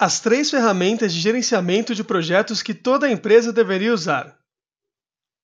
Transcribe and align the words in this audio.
As 0.00 0.20
três 0.20 0.48
ferramentas 0.48 1.12
de 1.12 1.18
gerenciamento 1.18 1.92
de 1.92 2.04
projetos 2.04 2.62
que 2.62 2.72
toda 2.72 3.10
empresa 3.10 3.52
deveria 3.52 3.92
usar. 3.92 4.38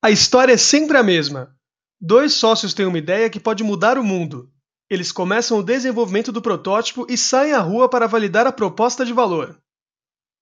A 0.01 0.09
história 0.09 0.53
é 0.53 0.57
sempre 0.57 0.97
a 0.97 1.03
mesma. 1.03 1.53
Dois 1.99 2.33
sócios 2.33 2.73
têm 2.73 2.85
uma 2.85 2.97
ideia 2.97 3.29
que 3.29 3.39
pode 3.39 3.65
mudar 3.65 3.97
o 3.97 4.03
mundo. 4.03 4.49
Eles 4.89 5.11
começam 5.11 5.57
o 5.57 5.63
desenvolvimento 5.63 6.31
do 6.31 6.41
protótipo 6.41 7.05
e 7.09 7.17
saem 7.17 7.51
à 7.51 7.59
rua 7.59 7.89
para 7.89 8.07
validar 8.07 8.47
a 8.47 8.51
proposta 8.51 9.05
de 9.05 9.11
valor. 9.11 9.59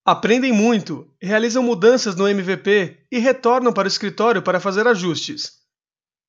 Aprendem 0.05 0.52
muito, 0.52 1.11
realizam 1.20 1.64
mudanças 1.64 2.16
no 2.16 2.27
MVP 2.27 3.07
e 3.11 3.18
retornam 3.18 3.73
para 3.73 3.86
o 3.86 3.88
escritório 3.88 4.43
para 4.43 4.59
fazer 4.59 4.86
ajustes. 4.86 5.54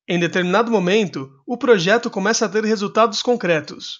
Em 0.07 0.19
determinado 0.19 0.71
momento, 0.71 1.29
o 1.45 1.55
projeto 1.55 2.09
começa 2.09 2.45
a 2.45 2.49
ter 2.49 2.63
resultados 2.63 3.21
concretos. 3.21 3.99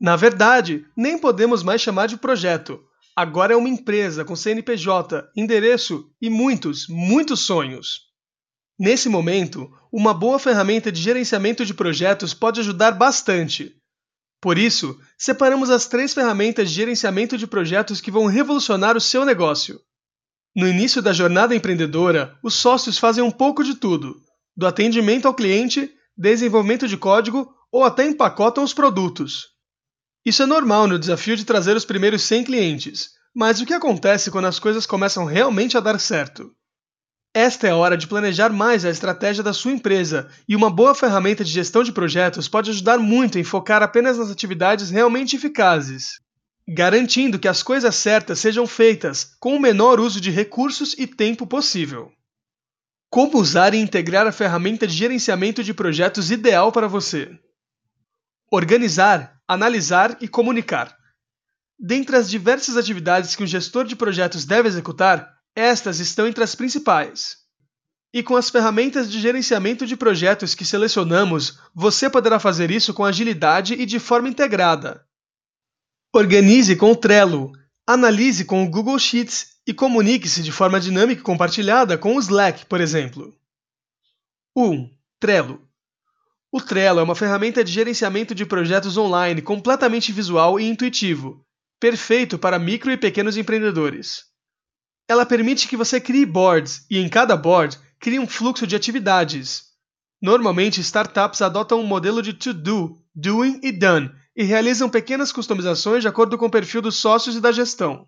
Na 0.00 0.16
verdade, 0.16 0.84
nem 0.96 1.16
podemos 1.18 1.62
mais 1.62 1.80
chamar 1.80 2.08
de 2.08 2.16
projeto. 2.16 2.82
Agora 3.14 3.52
é 3.52 3.56
uma 3.56 3.68
empresa 3.68 4.24
com 4.24 4.34
CNPJ, 4.34 5.30
endereço 5.36 6.10
e 6.20 6.30
muitos, 6.30 6.86
muitos 6.88 7.40
sonhos. 7.40 8.12
Nesse 8.78 9.08
momento, 9.08 9.70
uma 9.92 10.14
boa 10.14 10.38
ferramenta 10.38 10.90
de 10.90 11.00
gerenciamento 11.00 11.66
de 11.66 11.74
projetos 11.74 12.32
pode 12.32 12.60
ajudar 12.60 12.92
bastante. 12.92 13.76
Por 14.40 14.56
isso, 14.56 14.98
separamos 15.18 15.68
as 15.68 15.86
três 15.86 16.14
ferramentas 16.14 16.70
de 16.70 16.74
gerenciamento 16.74 17.36
de 17.36 17.46
projetos 17.46 18.00
que 18.00 18.10
vão 18.10 18.24
revolucionar 18.24 18.96
o 18.96 19.00
seu 19.00 19.26
negócio. 19.26 19.78
No 20.56 20.66
início 20.66 21.02
da 21.02 21.12
jornada 21.12 21.54
empreendedora, 21.54 22.36
os 22.42 22.54
sócios 22.54 22.98
fazem 22.98 23.22
um 23.22 23.30
pouco 23.30 23.62
de 23.62 23.74
tudo, 23.74 24.16
do 24.56 24.66
atendimento 24.66 25.28
ao 25.28 25.34
cliente, 25.34 25.92
desenvolvimento 26.16 26.88
de 26.88 26.96
código 26.96 27.54
ou 27.70 27.84
até 27.84 28.06
empacotam 28.06 28.64
os 28.64 28.72
produtos. 28.72 29.51
Isso 30.24 30.42
é 30.42 30.46
normal 30.46 30.86
no 30.86 30.98
desafio 30.98 31.36
de 31.36 31.44
trazer 31.44 31.76
os 31.76 31.84
primeiros 31.84 32.22
100 32.22 32.44
clientes, 32.44 33.10
mas 33.34 33.60
o 33.60 33.66
que 33.66 33.74
acontece 33.74 34.30
quando 34.30 34.46
as 34.46 34.58
coisas 34.58 34.86
começam 34.86 35.24
realmente 35.24 35.76
a 35.76 35.80
dar 35.80 35.98
certo? 35.98 36.54
Esta 37.34 37.66
é 37.66 37.70
a 37.70 37.76
hora 37.76 37.96
de 37.96 38.06
planejar 38.06 38.50
mais 38.50 38.84
a 38.84 38.90
estratégia 38.90 39.42
da 39.42 39.54
sua 39.54 39.72
empresa, 39.72 40.30
e 40.46 40.54
uma 40.54 40.70
boa 40.70 40.94
ferramenta 40.94 41.42
de 41.42 41.50
gestão 41.50 41.82
de 41.82 41.90
projetos 41.90 42.46
pode 42.46 42.70
ajudar 42.70 42.98
muito 42.98 43.38
em 43.38 43.44
focar 43.44 43.82
apenas 43.82 44.18
nas 44.18 44.30
atividades 44.30 44.90
realmente 44.90 45.34
eficazes, 45.34 46.20
garantindo 46.68 47.38
que 47.38 47.48
as 47.48 47.62
coisas 47.62 47.96
certas 47.96 48.38
sejam 48.38 48.66
feitas 48.66 49.34
com 49.40 49.56
o 49.56 49.60
menor 49.60 49.98
uso 49.98 50.20
de 50.20 50.30
recursos 50.30 50.94
e 50.98 51.06
tempo 51.06 51.46
possível. 51.46 52.12
Como 53.10 53.38
usar 53.38 53.74
e 53.74 53.78
integrar 53.78 54.26
a 54.26 54.32
ferramenta 54.32 54.86
de 54.86 54.94
gerenciamento 54.94 55.64
de 55.64 55.74
projetos 55.74 56.30
ideal 56.30 56.70
para 56.70 56.86
você? 56.86 57.30
Organizar, 58.50 59.40
analisar 59.52 60.16
e 60.20 60.28
comunicar. 60.28 60.96
Dentre 61.78 62.16
as 62.16 62.30
diversas 62.30 62.76
atividades 62.76 63.34
que 63.34 63.42
um 63.42 63.46
gestor 63.46 63.84
de 63.84 63.96
projetos 63.96 64.44
deve 64.44 64.68
executar, 64.68 65.36
estas 65.54 65.98
estão 65.98 66.26
entre 66.26 66.44
as 66.44 66.54
principais. 66.54 67.38
E 68.14 68.22
com 68.22 68.36
as 68.36 68.50
ferramentas 68.50 69.10
de 69.10 69.20
gerenciamento 69.20 69.86
de 69.86 69.96
projetos 69.96 70.54
que 70.54 70.64
selecionamos, 70.64 71.58
você 71.74 72.10
poderá 72.10 72.38
fazer 72.38 72.70
isso 72.70 72.92
com 72.92 73.04
agilidade 73.04 73.74
e 73.74 73.86
de 73.86 73.98
forma 73.98 74.28
integrada. 74.28 75.04
Organize 76.14 76.76
com 76.76 76.92
o 76.92 76.96
Trello, 76.96 77.52
analise 77.86 78.44
com 78.44 78.62
o 78.62 78.70
Google 78.70 78.98
Sheets 78.98 79.56
e 79.66 79.72
comunique-se 79.72 80.42
de 80.42 80.52
forma 80.52 80.78
dinâmica 80.78 81.20
e 81.20 81.24
compartilhada 81.24 81.96
com 81.96 82.16
o 82.16 82.20
Slack, 82.20 82.66
por 82.66 82.80
exemplo. 82.80 83.34
1. 84.54 84.90
Trello. 85.18 85.66
O 86.54 86.60
Trello 86.60 87.00
é 87.00 87.02
uma 87.02 87.14
ferramenta 87.14 87.64
de 87.64 87.72
gerenciamento 87.72 88.34
de 88.34 88.44
projetos 88.44 88.98
online 88.98 89.40
completamente 89.40 90.12
visual 90.12 90.60
e 90.60 90.64
intuitivo, 90.64 91.42
perfeito 91.80 92.38
para 92.38 92.58
micro 92.58 92.92
e 92.92 92.96
pequenos 92.98 93.38
empreendedores. 93.38 94.24
Ela 95.08 95.24
permite 95.24 95.66
que 95.66 95.78
você 95.78 95.98
crie 95.98 96.26
boards 96.26 96.84
e 96.90 96.98
em 96.98 97.08
cada 97.08 97.38
board 97.38 97.80
crie 97.98 98.18
um 98.18 98.26
fluxo 98.26 98.66
de 98.66 98.76
atividades. 98.76 99.62
Normalmente, 100.20 100.82
startups 100.82 101.40
adotam 101.40 101.80
um 101.80 101.86
modelo 101.86 102.20
de 102.20 102.34
to-do, 102.34 102.98
doing 103.14 103.58
e 103.62 103.72
done 103.72 104.10
e 104.36 104.44
realizam 104.44 104.90
pequenas 104.90 105.32
customizações 105.32 106.02
de 106.02 106.08
acordo 106.08 106.36
com 106.36 106.44
o 106.44 106.50
perfil 106.50 106.82
dos 106.82 106.96
sócios 106.96 107.34
e 107.34 107.40
da 107.40 107.50
gestão. 107.50 108.06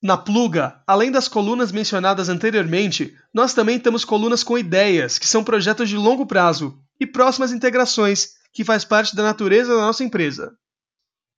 Na 0.00 0.16
Pluga, 0.16 0.80
além 0.86 1.10
das 1.10 1.26
colunas 1.26 1.72
mencionadas 1.72 2.28
anteriormente, 2.28 3.16
nós 3.34 3.52
também 3.52 3.80
temos 3.80 4.04
colunas 4.04 4.44
com 4.44 4.56
ideias, 4.56 5.18
que 5.18 5.26
são 5.26 5.42
projetos 5.42 5.88
de 5.88 5.96
longo 5.96 6.24
prazo, 6.24 6.80
e 6.98 7.06
próximas 7.06 7.52
integrações, 7.52 8.34
que 8.52 8.64
faz 8.64 8.84
parte 8.84 9.14
da 9.14 9.22
natureza 9.22 9.74
da 9.74 9.82
nossa 9.82 10.02
empresa. 10.02 10.56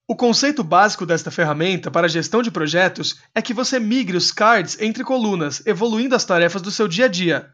O 0.07 0.17
conceito 0.17 0.65
básico 0.65 1.05
desta 1.05 1.31
ferramenta 1.31 1.91
para 1.91 2.09
gestão 2.09 2.43
de 2.43 2.51
projetos 2.51 3.21
é 3.35 3.43
que 3.43 3.53
você 3.53 3.79
migre 3.79 4.17
os 4.17 4.33
cards 4.33 4.81
entre 4.81 5.05
colunas, 5.05 5.63
evoluindo 5.67 6.15
as 6.15 6.25
tarefas 6.25 6.63
do 6.63 6.71
seu 6.71 6.89
dia 6.89 7.05
a 7.05 7.09
dia. 7.09 7.53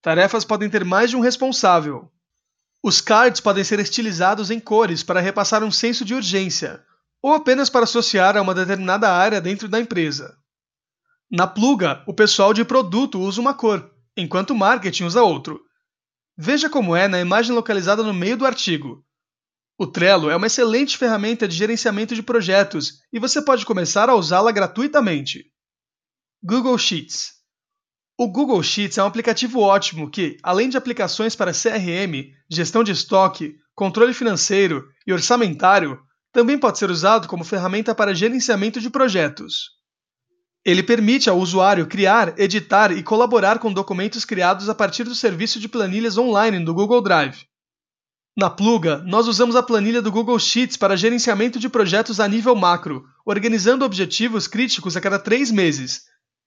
Tarefas 0.00 0.44
podem 0.44 0.68
ter 0.68 0.84
mais 0.84 1.10
de 1.10 1.16
um 1.16 1.20
responsável. 1.20 2.10
Os 2.82 3.00
cards 3.00 3.40
podem 3.40 3.62
ser 3.62 3.78
estilizados 3.78 4.50
em 4.50 4.58
cores 4.58 5.04
para 5.04 5.20
repassar 5.20 5.62
um 5.62 5.70
senso 5.70 6.04
de 6.04 6.12
urgência, 6.12 6.82
ou 7.22 7.32
apenas 7.34 7.70
para 7.70 7.84
associar 7.84 8.36
a 8.36 8.42
uma 8.42 8.52
determinada 8.52 9.08
área 9.08 9.40
dentro 9.40 9.68
da 9.68 9.78
empresa. 9.78 10.36
Na 11.30 11.46
pluga, 11.46 12.02
o 12.04 12.12
pessoal 12.12 12.52
de 12.52 12.64
produto 12.64 13.20
usa 13.20 13.40
uma 13.40 13.54
cor, 13.54 13.88
enquanto 14.16 14.50
o 14.50 14.56
marketing 14.56 15.04
usa 15.04 15.22
outro. 15.22 15.60
Veja 16.44 16.68
como 16.68 16.96
é 16.96 17.06
na 17.06 17.20
imagem 17.20 17.54
localizada 17.54 18.02
no 18.02 18.12
meio 18.12 18.36
do 18.36 18.44
artigo. 18.44 19.06
O 19.78 19.86
Trello 19.86 20.28
é 20.28 20.34
uma 20.34 20.48
excelente 20.48 20.98
ferramenta 20.98 21.46
de 21.46 21.54
gerenciamento 21.54 22.16
de 22.16 22.22
projetos 22.22 22.94
e 23.12 23.20
você 23.20 23.40
pode 23.40 23.64
começar 23.64 24.10
a 24.10 24.16
usá-la 24.16 24.50
gratuitamente. 24.50 25.44
Google 26.42 26.76
Sheets 26.76 27.34
O 28.18 28.26
Google 28.26 28.60
Sheets 28.60 28.98
é 28.98 29.04
um 29.04 29.06
aplicativo 29.06 29.60
ótimo 29.60 30.10
que, 30.10 30.36
além 30.42 30.68
de 30.68 30.76
aplicações 30.76 31.36
para 31.36 31.52
CRM, 31.52 32.34
gestão 32.50 32.82
de 32.82 32.90
estoque, 32.90 33.54
controle 33.72 34.12
financeiro 34.12 34.84
e 35.06 35.12
orçamentário, 35.12 35.96
também 36.32 36.58
pode 36.58 36.76
ser 36.76 36.90
usado 36.90 37.28
como 37.28 37.44
ferramenta 37.44 37.94
para 37.94 38.16
gerenciamento 38.16 38.80
de 38.80 38.90
projetos. 38.90 39.70
Ele 40.64 40.82
permite 40.82 41.28
ao 41.28 41.38
usuário 41.38 41.86
criar, 41.88 42.38
editar 42.38 42.92
e 42.92 43.02
colaborar 43.02 43.58
com 43.58 43.72
documentos 43.72 44.24
criados 44.24 44.68
a 44.68 44.74
partir 44.74 45.02
do 45.02 45.14
serviço 45.14 45.58
de 45.58 45.68
planilhas 45.68 46.16
online 46.16 46.64
do 46.64 46.72
Google 46.72 47.02
Drive. 47.02 47.46
Na 48.36 48.48
Pluga, 48.48 48.98
nós 49.04 49.26
usamos 49.26 49.56
a 49.56 49.62
planilha 49.62 50.00
do 50.00 50.10
Google 50.10 50.38
Sheets 50.38 50.76
para 50.76 50.96
gerenciamento 50.96 51.58
de 51.58 51.68
projetos 51.68 52.20
a 52.20 52.28
nível 52.28 52.54
macro, 52.54 53.04
organizando 53.26 53.84
objetivos 53.84 54.46
críticos 54.46 54.96
a 54.96 55.00
cada 55.00 55.18
três 55.18 55.50
meses. 55.50 56.04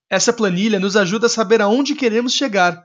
Essa 0.09 0.31
planilha 0.31 0.79
nos 0.79 0.95
ajuda 0.95 1.27
a 1.27 1.29
saber 1.29 1.61
aonde 1.61 1.93
queremos 1.93 2.33
chegar. 2.33 2.81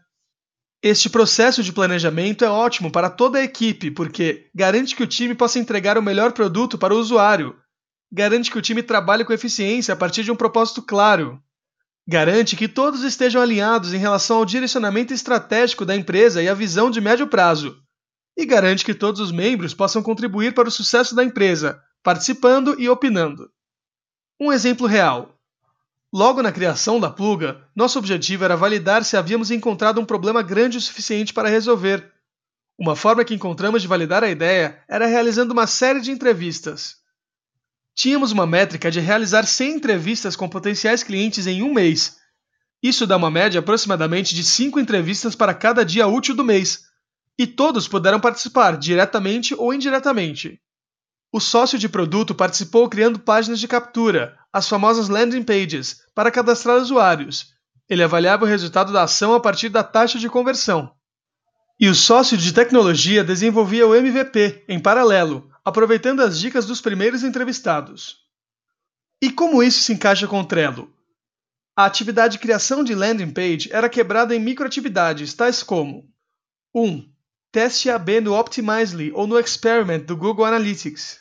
Este 0.83 1.09
processo 1.09 1.63
de 1.63 1.73
planejamento 1.73 2.45
é 2.45 2.49
ótimo 2.51 2.91
para 2.91 3.09
toda 3.09 3.39
a 3.39 3.45
equipe 3.45 3.91
porque 3.91 4.51
garante 4.55 4.97
que 4.97 5.03
o 5.03 5.07
time 5.07 5.35
possa 5.35 5.59
entregar 5.59 5.97
o 5.97 6.03
melhor 6.03 6.33
produto 6.33 6.77
para 6.77 6.95
o 6.95 6.99
usuário, 6.99 7.55
garante 8.11 8.51
que 8.51 8.59
o 8.59 8.63
time 8.63 8.83
trabalhe 8.83 9.25
com 9.25 9.33
eficiência 9.33 9.95
a 9.95 9.97
partir 9.97 10.25
de 10.25 10.33
um 10.33 10.37
propósito 10.37 10.83
claro, 10.83 11.43
garante 12.07 12.57
que 12.57 12.69
todos 12.69 13.05
estejam 13.05 13.41
alinhados 13.41 13.95
em 13.95 13.99
relação 13.99 14.39
ao 14.39 14.45
direcionamento 14.45 15.15
estratégico 15.15 15.85
da 15.85 15.95
empresa 15.95 16.43
e 16.43 16.49
a 16.49 16.55
visão 16.55 16.91
de 16.91 17.01
médio 17.01 17.27
prazo 17.27 17.81
e 18.37 18.47
garante 18.47 18.85
que 18.85 18.95
todos 18.95 19.21
os 19.21 19.31
membros 19.31 19.75
possam 19.75 20.03
contribuir 20.03 20.55
para 20.55 20.69
o 20.69 20.73
sucesso 20.73 21.15
da 21.15 21.23
empresa, 21.23 21.83
participando 22.03 22.75
e 22.81 22.89
opinando. 22.89 23.51
Um 24.41 24.51
exemplo 24.51 24.87
real. 24.87 25.39
Logo 26.13 26.43
na 26.43 26.51
criação 26.51 26.99
da 26.99 27.11
pluga, 27.11 27.69
nosso 27.77 27.99
objetivo 27.99 28.45
era 28.45 28.57
validar 28.57 29.05
se 29.05 29.17
havíamos 29.17 29.51
encontrado 29.51 30.01
um 30.01 30.05
problema 30.05 30.43
grande 30.43 30.79
o 30.79 30.81
suficiente 30.81 31.33
para 31.33 31.49
resolver. 31.49 32.11
Uma 32.79 32.97
forma 32.97 33.25
que 33.25 33.35
encontramos 33.35 33.83
de 33.83 33.89
validar 33.89 34.25
a 34.25 34.31
ideia 34.31 34.83
era 34.89 35.07
realizando 35.07 35.53
uma 35.53 35.67
série 35.67 36.01
de 36.01 36.11
entrevistas. 36.11 37.00
Tínhamos 37.95 38.33
uma 38.33 38.47
métrica 38.47 38.91
de 38.91 39.01
realizar 39.01 39.45
100 39.45 39.77
entrevistas 39.77 40.37
com 40.37 40.49
potenciais 40.49 41.03
clientes 41.03 41.47
em 41.47 41.63
um 41.63 41.73
mês. 41.73 42.17
Isso 42.83 43.07
dá 43.07 43.17
uma 43.17 43.31
média 43.31 43.61
aproximadamente 43.61 44.35
de 44.35 44.43
5 44.43 44.81
entrevistas 44.81 45.35
para 45.35 45.53
cada 45.53 45.85
dia 45.85 46.07
útil 46.07 46.35
do 46.35 46.45
mês, 46.45 46.81
e 47.39 47.47
todos 47.47 47.89
puderam 47.89 48.21
participar, 48.21 48.77
diretamente 48.77 49.55
ou 49.55 49.75
indiretamente. 49.75 50.61
O 51.33 51.41
sócio 51.41 51.79
de 51.79 51.89
produto 51.89 52.35
participou 52.35 52.89
criando 52.89 53.19
páginas 53.19 53.61
de 53.61 53.69
captura, 53.69 54.37
as 54.53 54.69
famosas 54.69 55.09
landing 55.09 55.43
pages, 55.43 55.99
para 56.15 56.31
cadastrar 56.31 56.79
usuários. 56.79 57.47
Ele 57.89 58.03
avaliava 58.03 58.45
o 58.45 58.49
resultado 58.49 58.93
da 58.93 59.03
ação 59.03 59.35
a 59.35 59.41
partir 59.41 59.69
da 59.69 59.85
taxa 59.85 60.19
de 60.19 60.29
conversão. 60.29 60.93
E 61.79 61.89
o 61.89 61.95
sócio 61.95 62.37
de 62.37 62.53
tecnologia 62.53 63.25
desenvolvia 63.25 63.87
o 63.87 63.95
MVP 63.95 64.65
em 64.69 64.81
paralelo, 64.81 65.50
aproveitando 65.65 66.21
as 66.21 66.39
dicas 66.39 66.67
dos 66.67 66.81
primeiros 66.81 67.23
entrevistados. 67.23 68.19
E 69.23 69.31
como 69.31 69.63
isso 69.63 69.83
se 69.83 69.93
encaixa 69.93 70.27
com 70.27 70.41
o 70.41 70.45
Trello? 70.45 70.93
A 71.77 71.85
atividade 71.85 72.35
de 72.35 72.39
criação 72.39 72.83
de 72.83 72.95
landing 72.95 73.31
page 73.31 73.69
era 73.73 73.89
quebrada 73.89 74.35
em 74.35 74.41
microatividades, 74.41 75.35
tais 75.35 75.63
como 75.63 76.09
1. 76.75 77.11
Teste 77.53 77.91
AB 77.91 78.21
no 78.21 78.35
Optimizely 78.35 79.11
ou 79.13 79.27
no 79.27 79.39
Experiment 79.39 80.05
do 80.05 80.17
Google 80.17 80.45
Analytics. 80.45 81.19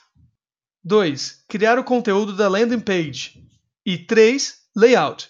2. 0.83 1.44
Criar 1.47 1.80
o 1.80 1.83
conteúdo 1.83 2.36
da 2.36 2.47
landing 2.47 2.80
page. 2.80 3.44
E 3.86 3.97
3. 3.97 4.59
Layout. 4.75 5.30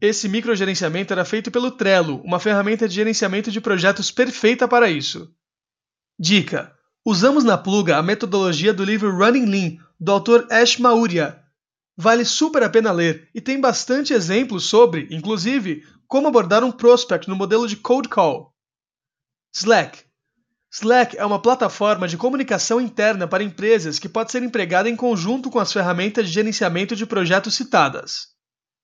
Esse 0.00 0.28
microgerenciamento 0.28 1.12
era 1.12 1.24
feito 1.24 1.50
pelo 1.50 1.70
Trello, 1.70 2.20
uma 2.22 2.38
ferramenta 2.38 2.86
de 2.86 2.94
gerenciamento 2.94 3.50
de 3.50 3.60
projetos 3.60 4.10
perfeita 4.10 4.68
para 4.68 4.90
isso. 4.90 5.34
Dica: 6.18 6.75
Usamos 7.08 7.44
na 7.44 7.56
Pluga 7.56 7.98
a 7.98 8.02
metodologia 8.02 8.74
do 8.74 8.82
livro 8.82 9.16
Running 9.16 9.46
Lean, 9.46 9.76
do 10.00 10.10
autor 10.10 10.44
Ash 10.50 10.76
Maurya. 10.76 11.40
Vale 11.96 12.24
super 12.24 12.64
a 12.64 12.68
pena 12.68 12.90
ler 12.90 13.30
e 13.32 13.40
tem 13.40 13.60
bastante 13.60 14.12
exemplos 14.12 14.64
sobre, 14.64 15.06
inclusive, 15.12 15.84
como 16.08 16.26
abordar 16.26 16.64
um 16.64 16.72
prospect 16.72 17.28
no 17.28 17.36
modelo 17.36 17.68
de 17.68 17.76
cold 17.76 18.08
call. 18.08 18.52
Slack. 19.54 20.00
Slack 20.68 21.16
é 21.16 21.24
uma 21.24 21.40
plataforma 21.40 22.08
de 22.08 22.16
comunicação 22.16 22.80
interna 22.80 23.28
para 23.28 23.44
empresas 23.44 24.00
que 24.00 24.08
pode 24.08 24.32
ser 24.32 24.42
empregada 24.42 24.90
em 24.90 24.96
conjunto 24.96 25.48
com 25.48 25.60
as 25.60 25.72
ferramentas 25.72 26.26
de 26.26 26.32
gerenciamento 26.32 26.96
de 26.96 27.06
projetos 27.06 27.54
citadas. 27.54 28.30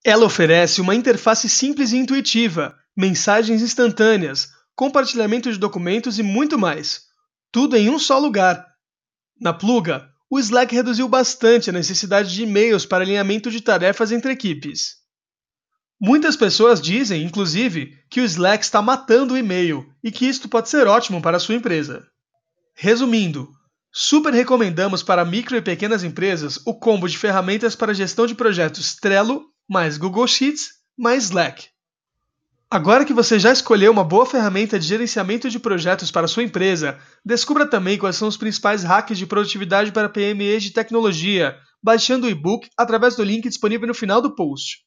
Ela 0.01 0.25
oferece 0.25 0.79
uma 0.79 0.95
interface 0.95 1.49
simples 1.49 1.91
e 1.91 1.97
intuitiva, 1.97 2.73
mensagens 2.95 3.61
instantâneas, 3.61 4.47
compartilhamento 4.77 5.51
de 5.51 5.59
documentos 5.59 6.17
e 6.19 6.23
muito 6.23 6.57
mais. 6.57 7.11
Tudo 7.53 7.77
em 7.77 7.87
um 7.87 7.99
só 7.99 8.17
lugar. 8.17 8.65
Na 9.39 9.53
Pluga, 9.53 10.09
o 10.27 10.39
Slack 10.39 10.73
reduziu 10.73 11.07
bastante 11.07 11.69
a 11.69 11.73
necessidade 11.73 12.33
de 12.33 12.41
e-mails 12.41 12.83
para 12.83 13.03
alinhamento 13.03 13.51
de 13.51 13.61
tarefas 13.61 14.11
entre 14.11 14.33
equipes. 14.33 14.95
Muitas 16.01 16.35
pessoas 16.35 16.81
dizem, 16.81 17.21
inclusive, 17.21 17.93
que 18.09 18.21
o 18.21 18.25
Slack 18.25 18.63
está 18.63 18.81
matando 18.81 19.35
o 19.35 19.37
e-mail 19.37 19.85
e 20.03 20.11
que 20.11 20.25
isto 20.25 20.49
pode 20.49 20.67
ser 20.67 20.87
ótimo 20.87 21.21
para 21.21 21.37
a 21.37 21.39
sua 21.39 21.53
empresa. 21.53 22.03
Resumindo, 22.75 23.47
super 23.91 24.33
recomendamos 24.33 25.03
para 25.03 25.23
micro 25.23 25.55
e 25.55 25.61
pequenas 25.61 26.03
empresas 26.03 26.59
o 26.65 26.73
combo 26.73 27.07
de 27.07 27.19
ferramentas 27.19 27.75
para 27.75 27.93
gestão 27.93 28.25
de 28.25 28.33
projetos 28.33 28.95
Trello 28.95 29.45
mais 29.69 29.95
Google 29.97 30.27
Sheets 30.27 30.69
mais 30.97 31.25
Slack. 31.25 31.67
Agora 32.73 33.05
que 33.05 33.13
você 33.13 33.37
já 33.37 33.53
escolheu 33.53 33.91
uma 33.91 34.03
boa 34.03 34.25
ferramenta 34.25 34.79
de 34.79 34.87
gerenciamento 34.87 35.47
de 35.47 35.59
projetos 35.59 36.09
para 36.09 36.27
sua 36.27 36.41
empresa, 36.41 36.97
descubra 37.23 37.69
também 37.69 37.99
quais 37.99 38.15
são 38.15 38.27
os 38.27 38.35
principais 38.35 38.83
hacks 38.83 39.15
de 39.15 39.27
produtividade 39.27 39.91
para 39.91 40.09
PMEs 40.09 40.63
de 40.63 40.71
tecnologia, 40.71 41.55
baixando 41.83 42.25
o 42.25 42.29
e-book 42.31 42.67
através 42.75 43.15
do 43.15 43.23
link 43.23 43.47
disponível 43.47 43.87
no 43.87 43.93
final 43.93 44.23
do 44.23 44.33
post. 44.33 44.79